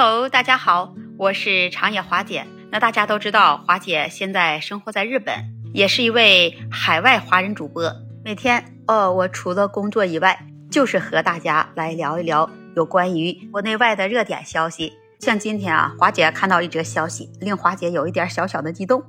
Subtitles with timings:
[0.00, 2.46] Hello，大家好，我是长野华姐。
[2.70, 5.34] 那大家都知道，华姐现在生活在日本，
[5.74, 7.92] 也是一位海外华人主播。
[8.24, 14.92] 每天，哦，我除了工作以外，就是和大家来聊一聊有关于国内外的热点消息。
[15.18, 19.02] 像今天啊，华姐看到一则消息，令华姐有一点小小的激动。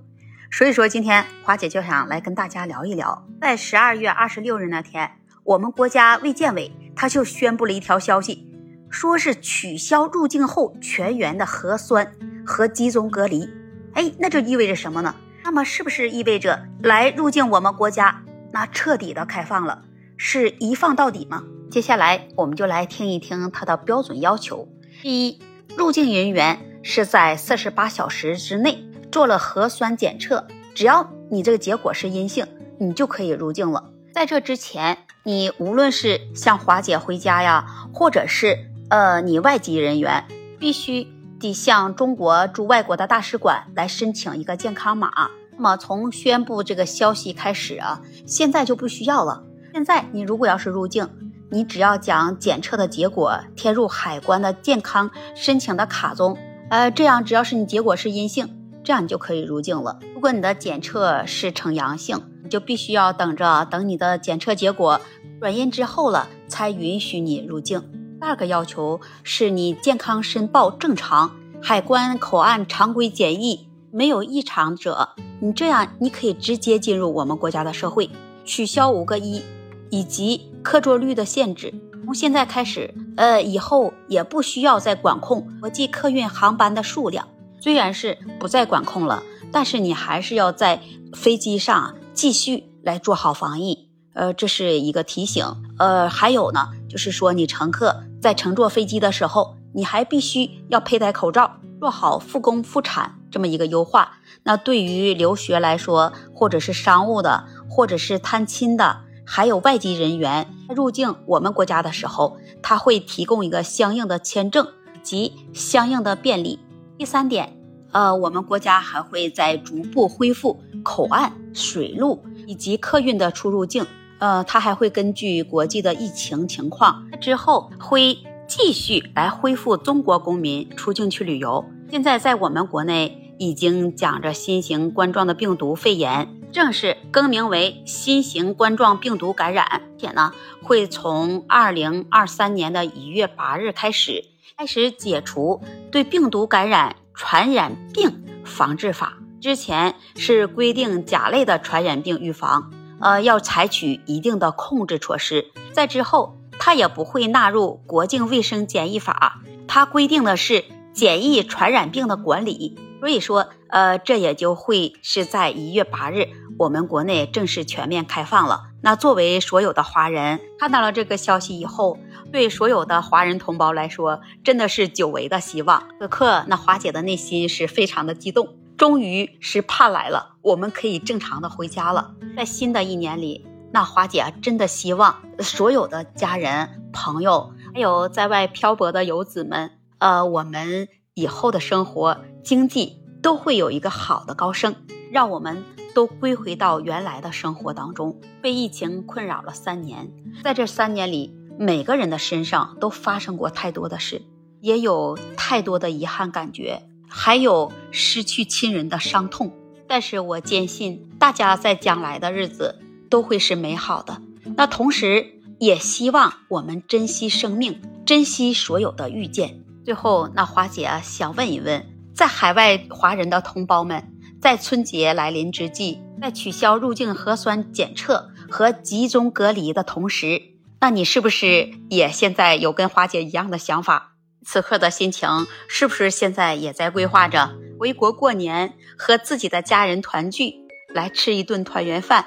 [0.50, 5.12] 所以说，今天华姐就想来跟大家聊一聊，在十二月二十六日那天，
[5.44, 8.49] 我们国家卫健委他就宣布了一条消息。
[8.90, 12.12] 说是取消入境后全员的核酸
[12.46, 13.50] 和集中隔离，
[13.94, 15.16] 哎，那就意味着什么呢？
[15.44, 19.84] 那么是不是意味着来入境我们国家那彻底的开放了，
[20.18, 21.44] 是一放到底吗？
[21.72, 24.68] 接下来我们就来听一听它的标准要求。
[25.02, 25.40] 第一，
[25.78, 32.48] 入境人员是在四十八小时之内做了核酸检测，只要你这个结果是阴性，
[32.80, 33.92] 你就可以入境了。
[34.12, 38.58] 在这之前，你无论是像华姐回家呀，或者是
[38.90, 40.26] 呃，你外籍人员
[40.60, 41.08] 必须
[41.40, 45.12] 得向中国驻外国的大使馆来申请一个健康码。
[45.56, 49.44] 那么从宣布这个消息开始啊，现在就不需要了。
[49.72, 51.08] 现在你如果要是入境，
[51.52, 56.36] 你只要将检测的结果填入海关的健康申请的卡中，
[56.72, 60.00] 呃，这样只要是你结果是阴性，这样你就可以入境了。
[60.16, 65.00] 如果你的检测是呈阳性，你就必须要等着等你的检测结果
[65.40, 67.99] 转阴之后了，才允许你入境。
[68.20, 71.32] 第二个要求是你健康申报正常，
[71.62, 78.10] 海关口岸常规检疫没有异常者，你这样你可以直接进入我们国家的社会，
[78.44, 79.42] 取消五个一
[79.90, 81.74] 以及客座率的限制。
[82.04, 87.26] 从现在开始，呃，以后也不需要再管控国际客运航班的数量。
[87.62, 90.82] 虽然是不再管控了，但是你还是要在
[91.14, 93.88] 飞机上继续来做好防疫。
[94.14, 95.46] 呃，这是一个提醒。
[95.78, 98.04] 呃，还有呢，就是说你乘客。
[98.20, 104.18] 在乘坐飞机的时候，你还必须要佩戴口罩，做好复工复产这么一个优化。
[104.44, 114.68] 那对于留学来说，或者是商务的，或者是探亲的，还有外籍人员入境我们国家的时候，他会提供一个相应的签证
[115.04, 116.60] 及相应的便利。
[116.98, 117.56] 第三点，
[117.92, 123.86] 呃，我们国家还会在逐步恢复口岸、水路以及客运的出入境。
[124.20, 131.66] 呃，他还会根据国际的疫情情况，之后会继续来恢复中国公民出境去旅游。
[131.90, 144.26] 现在在我们国内已经讲着新型冠状的病毒肺炎正式更名为新型冠状病毒感染，且呢会从二零二三年的一月八日开始
[144.58, 152.72] 开始解除对病毒感染传染病防治法，之前是规定甲类的传染病预防。
[153.00, 155.52] 呃，要采取一定的控制措施。
[155.74, 162.78] 在之后，它也不会纳入国境卫生检疫法，它规定的是检疫传染病的管理。
[163.00, 166.28] 所以说，呃，这也就会是在一月八日，
[166.58, 168.64] 我们国内正式全面开放了。
[168.82, 171.98] 那作为所有的华人看到了这个消息以后，
[172.34, 175.86] 对所有的华人同胞来说，真的是久违的希望。
[175.98, 178.59] 此刻，那华姐的内心是非常的激动。
[178.80, 182.16] 终于是盼来了，我们可以正常的回家了。
[182.38, 194.74] 在新的一年里，那华姐真的希望 所有的家人、朋友，还有在外漂泊的游子们，呃，我们以后的生活、经济都会有一个好的高升，
[195.12, 195.62] 让我们
[195.94, 198.22] 都归回到原来的生活当中。
[198.42, 200.10] 被疫情困扰了三年，
[200.42, 204.22] 在这三年里，每个人的身上都发生过太多的事，
[204.62, 206.84] 也有太多的遗憾感觉。
[207.10, 209.52] 还有失去亲人的伤痛，
[209.88, 214.22] 但是我坚信大家在将来的日子都会是美好的。
[214.56, 219.64] 那同时也希望我们珍惜生命，珍惜所有的遇见。
[219.84, 230.42] 最后，那华姐想问一问，在海外华人的同胞们，在春节来临之际，在取消入境核酸检测和集中隔离的同时，
[230.80, 234.16] 那你是不是也现在有跟华姐一样的想法？
[234.46, 235.30] 此刻的心情
[235.68, 240.56] 是不是现在也在规划着回国过年，和自己的家人团聚，
[240.94, 242.26] 来吃一顿团圆饭？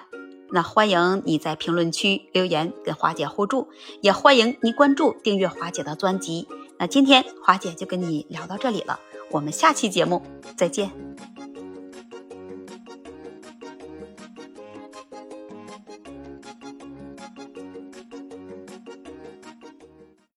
[0.50, 3.68] 那欢迎你在评论区留言跟华姐互助，
[4.02, 6.46] 也欢迎你关注订阅华姐的专辑。
[6.78, 9.00] 那今天华姐就跟你聊到这里了，
[9.30, 10.22] 我们下期节目
[10.56, 10.90] 再见。